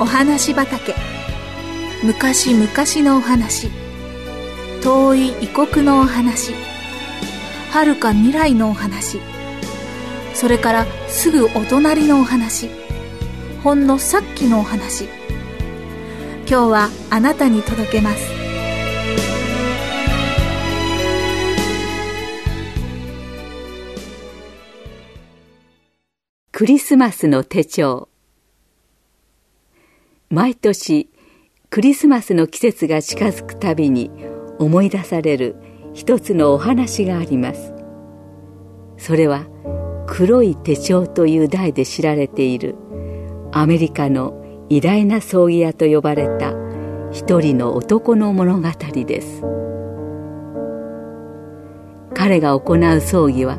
[0.00, 0.94] お話畑。
[2.02, 2.66] 昔々
[3.06, 3.68] のお話。
[4.82, 6.54] 遠い異国のお話。
[7.70, 9.20] 遥か未来のお話。
[10.32, 12.70] それからすぐお隣のお話。
[13.62, 15.04] ほんのさっきのお話。
[16.48, 18.30] 今日はあなたに届けます。
[26.52, 28.09] クリスマスの手帳。
[30.32, 31.10] 毎年
[31.70, 34.12] クリスマスの季節が近づくたびに
[34.60, 35.56] 思い出される
[35.92, 37.74] 一つのお話があります。
[38.96, 39.46] それは
[40.06, 42.76] 黒い手帳という題で知られている
[43.50, 46.52] アメリカの偉大な葬儀屋と呼ばれた
[47.10, 48.68] 一人の男の物語
[49.04, 49.42] です。
[52.14, 53.58] 彼が行う葬儀は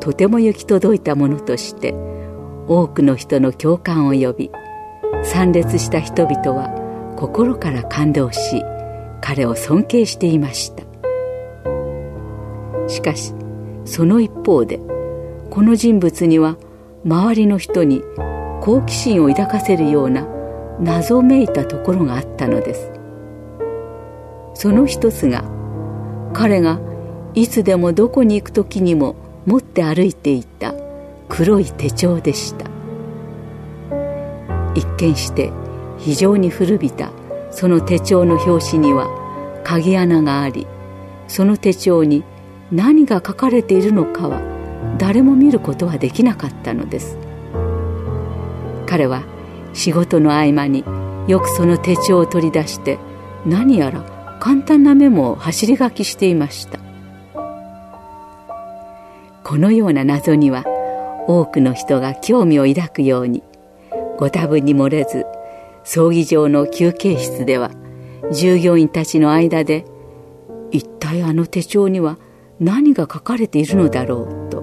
[0.00, 1.94] とても行き届いたものとして
[2.66, 4.50] 多くの人の共感を呼び
[5.24, 8.62] 参列した人々は心から感動し
[9.20, 10.84] 彼を尊敬していました。
[12.88, 13.34] しかし
[13.84, 14.80] その一方で
[15.50, 16.56] この人物には
[17.04, 18.02] 周りの人に
[18.60, 20.26] 好奇心を抱かせるような
[20.80, 22.92] 謎めいたところがあったのです。
[24.54, 25.44] その一つが
[26.32, 26.80] 彼が
[27.34, 29.14] いつでもどこに行く時にも
[29.46, 30.74] 持って歩いていた
[31.28, 32.77] 黒い手帳でした。
[34.78, 35.52] 一見して
[35.98, 37.10] 非常に古びた
[37.50, 39.08] その手帳の表紙には
[39.64, 40.66] 鍵穴があり
[41.26, 42.22] その手帳に
[42.70, 44.40] 何が書かれているのかは
[44.98, 47.18] 誰も見ることはできなかったのです。
[48.86, 49.22] 彼は
[49.74, 50.84] 仕事の合間に
[51.28, 52.98] よくその手帳を取り出して
[53.44, 54.02] 何やら
[54.40, 56.78] 簡単なメモを走り書きしていました。
[59.44, 60.64] このような謎には
[61.26, 63.42] 多くの人が興味を抱くように
[64.18, 65.24] ご多分に漏れず
[65.84, 67.70] 葬儀場の休憩室では
[68.32, 69.84] 従業員たちの間で
[70.70, 72.18] 一体あの手帳には
[72.60, 74.60] 何が書かれているのだろうと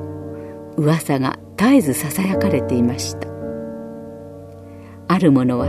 [0.77, 3.35] 噂が絶えずささやかれていました。
[5.07, 5.67] ある者は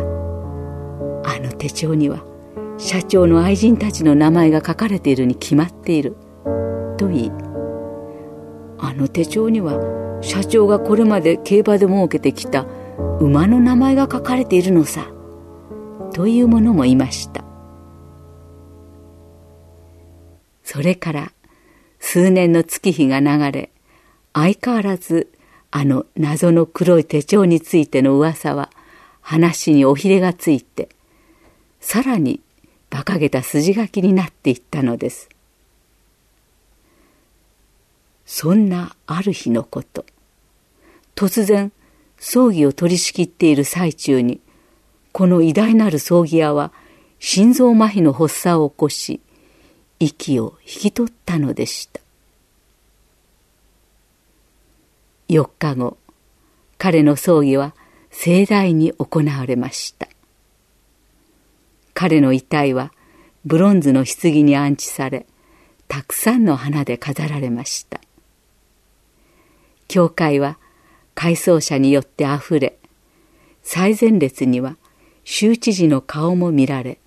[1.25, 2.25] あの手帳には
[2.79, 6.17] 社長の愛人たちの名前が書かれているに決まっている
[6.99, 7.33] と言い
[8.79, 12.67] あの手帳には社長がこれまで競馬で設けてきた
[13.21, 15.11] 馬の名前が書かれているのさ。
[16.12, 17.45] という者もいました。
[20.65, 21.33] それから
[22.01, 23.71] 数年の月日が流れ
[24.33, 25.31] 相変わらず
[25.71, 28.71] あの謎の黒い手帳についての噂は
[29.21, 30.89] 話におひれがついて
[31.81, 32.41] さらに
[32.91, 35.28] 馬鹿げた筋書きになっていったのです。
[38.25, 40.05] そんなある日のこと。
[41.15, 41.73] 突然
[42.19, 44.41] 葬儀を取り仕切っている最中に
[45.12, 46.72] この偉大なる葬儀屋は
[47.19, 49.21] 心臓麻痺の発作を起こし
[49.99, 52.00] 息を引き取ったのでした。
[55.28, 55.97] 4日後
[56.78, 57.75] 彼の葬儀は
[58.10, 60.09] 盛大に行われました。
[61.94, 62.93] 彼の遺体は
[63.44, 65.27] ブロンズの棺に安置され
[65.88, 68.00] たくさんの花で飾られました。
[69.88, 70.59] 教会は
[71.16, 72.77] 回想者によってあふれ
[73.62, 74.77] 最前列には
[75.25, 76.99] 州知事の顔も見られ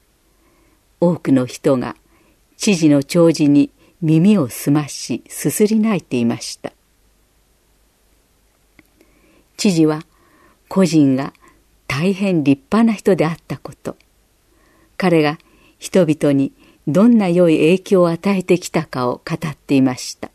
[1.00, 1.96] 多くの人が
[2.58, 3.70] 知事の弔辞に
[4.02, 6.74] 耳を澄ましすすり泣いていました。
[9.56, 10.04] 知事は
[10.68, 11.34] 個人が
[11.88, 13.96] 大変立派な人であったこと
[14.98, 15.38] 彼が
[15.78, 16.52] 人々に
[16.88, 20.32] どんな良い影響を与えてきたかを語っていました。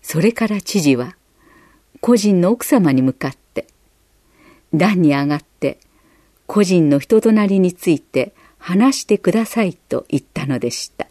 [0.00, 1.16] それから知事は
[2.06, 3.66] 個人の奥様に向かって
[4.72, 5.80] 段に上がって
[6.46, 11.08] 個人の人となりについて話してくださいと言ったのでした。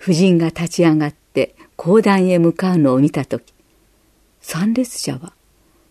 [0.00, 3.52] 夫人が立ち上がって講談へ向かうのを見た時
[4.40, 5.34] 参列者は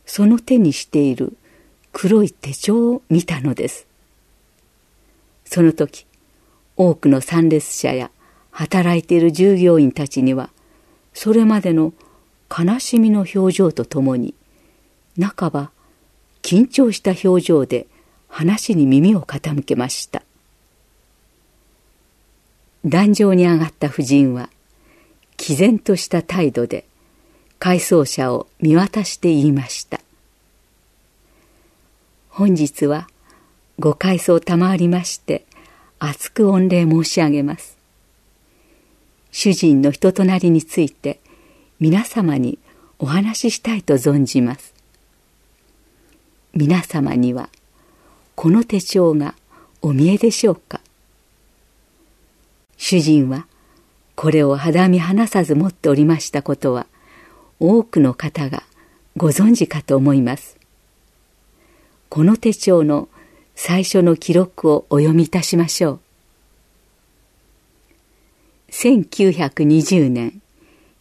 [0.07, 1.37] その手にしている
[1.91, 3.85] 黒い手帳を見たのです。
[5.45, 6.07] その時
[6.75, 8.09] 多くの参列者や
[8.49, 10.49] 働いている従業員たちには
[11.13, 11.93] それまでの
[12.49, 14.33] 悲しみの表情とともに
[15.19, 15.71] 半ば
[16.41, 17.87] 緊張した表情で
[18.27, 20.23] 話に耳を傾けました。
[22.85, 24.49] 壇上に上がった夫人は
[25.37, 26.85] 毅然とした態度で
[27.59, 30.01] 回想者を見渡して言いました。
[32.29, 33.07] 本日は
[33.79, 35.45] ご回想賜りまして
[35.99, 37.77] 厚く御礼申し上げます。
[39.31, 41.19] 主人の人となりについて
[41.83, 42.59] 皆様に
[42.97, 44.73] お話ししたいと存じます
[46.53, 47.49] 皆様には
[48.35, 49.35] この手帳が
[49.81, 50.79] お見えでしょうか
[52.77, 53.47] 主人は
[54.15, 56.87] これを肌身離さず持っておりましたことは
[57.59, 58.63] 多くの方が
[59.17, 60.57] ご存知かと思います。
[62.07, 63.09] この手帳の
[63.55, 65.99] 最初の記録をお読みいたしましょう。
[68.71, 70.42] 1920年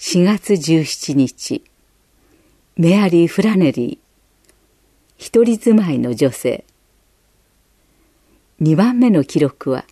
[0.05, 1.63] 4月17日、
[2.77, 4.53] メアリー・フラネリー、
[5.17, 6.65] 一人住まいの女性。
[8.61, 9.85] 2番目の記録は、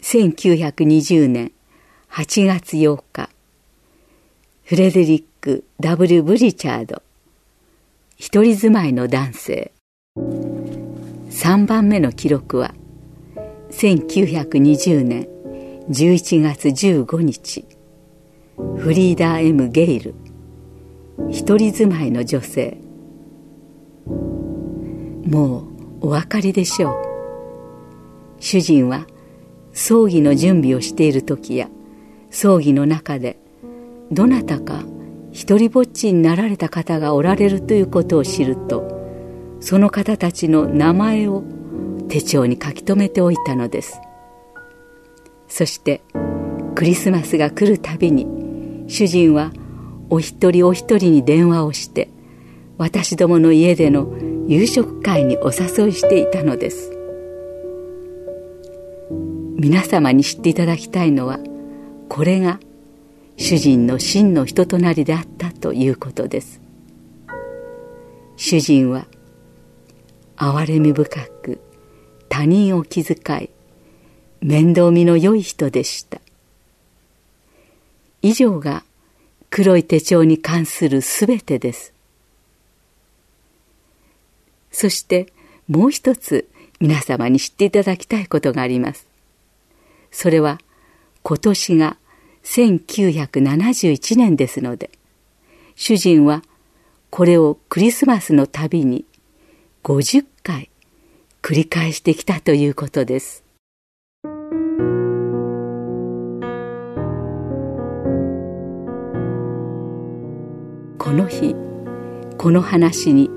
[0.00, 1.52] 1920年
[2.10, 3.28] 8月8日、
[4.64, 7.02] フレデリック・ W・ ブリチャード、
[8.16, 9.72] 一人住まいの男性。
[10.16, 12.72] 3番目の記録は、
[13.70, 15.28] 1920年
[15.90, 17.66] 11月15日、
[18.76, 20.14] フリーダー・ M・ ゲイル、
[21.30, 22.78] 一人住まいの女性。
[25.26, 25.68] も
[26.00, 27.10] うお分かりでしょう。
[28.40, 29.06] 主人は
[29.72, 31.68] 葬儀の準備をしている時や
[32.30, 33.38] 葬儀の中で
[34.10, 34.82] どなたか
[35.30, 38.98] 一りぼっちになられた方がおられるということを知ると
[39.60, 41.44] その方たちの名前を
[42.08, 44.00] 手帳に書き留めておいたのです
[45.46, 46.02] そして
[46.74, 48.26] クリスマスが来るたびに
[48.90, 49.52] 主人は
[50.10, 52.10] お一人お一人に電話をして
[52.76, 54.12] 私どもの家での
[54.48, 56.90] 夕食会にお誘いしていたのです。
[59.56, 61.38] 皆様に知っていただきたいのは
[62.08, 62.58] これが
[63.36, 66.60] 主人の真の人となりであったということです。
[68.36, 69.06] 主人は
[70.36, 71.60] 憐れみ深く
[72.28, 73.50] 他人を気遣い
[74.40, 76.19] 面倒見の良い人でした。
[78.22, 78.84] 以上が
[79.50, 81.92] 黒い手帳に関するすべてです
[84.70, 85.32] そして
[85.68, 86.48] もう一つ
[86.80, 89.08] 皆様に知っていただきたいことがあります
[90.10, 90.58] それは
[91.22, 91.96] 今年が
[92.44, 94.90] 1971年ですので、
[95.76, 96.42] 主人は
[97.10, 99.04] これをクリスマスのたびに
[99.82, 100.70] 50回
[101.42, 103.44] 繰り返してきたということです。
[111.00, 111.56] この日、
[112.36, 113.30] この話に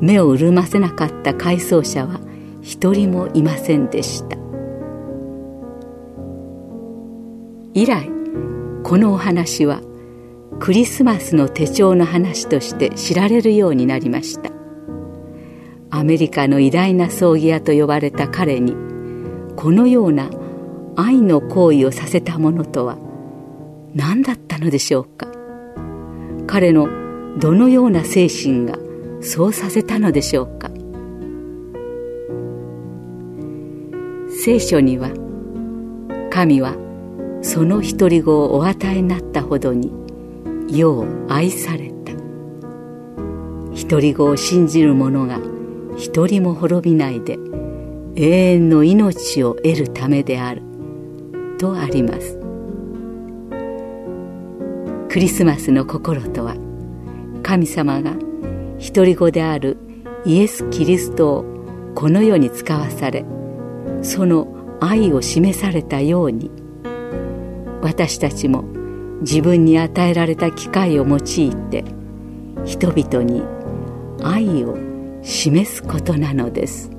[0.00, 2.18] 目を潤ませなかった回想者は
[2.60, 4.36] 一人もいませんでした。
[7.72, 8.10] 以来
[8.82, 9.80] このお話は
[10.58, 14.50] クリスマスの手帳の話として知られるようになりました
[15.90, 18.74] アメリカの偉大な葬儀屋と呼ばれた彼に
[19.56, 20.30] このような
[20.96, 22.96] 愛の行為をさせたものとは
[23.94, 25.26] 何だったのでしょうか
[26.46, 27.03] 彼の
[27.38, 28.78] どのような精神が
[29.20, 30.70] そうさせたのでしょうか。
[34.28, 35.10] 聖書には
[36.30, 36.76] 神は
[37.42, 39.92] その独り子をお与えになったほどに
[40.68, 42.12] 世を愛された。
[43.88, 45.38] 独り子を信じる者が
[45.96, 47.38] 一人も滅びないで
[48.16, 50.62] 永遠の命を得るためである。
[51.58, 52.38] とあります。
[55.08, 56.56] クリスマスの心とは
[57.44, 58.14] 神様が
[58.80, 59.76] 独り子である
[60.24, 61.44] イエス・キリストを
[61.94, 63.24] この世に使わされ
[64.02, 64.48] その
[64.80, 66.50] 愛を示されたように
[67.82, 68.62] 私たちも
[69.20, 71.20] 自分に与えられた機会を用い
[71.70, 71.84] て
[72.64, 73.42] 人々に
[74.22, 74.76] 愛を
[75.22, 76.93] 示すことなのです。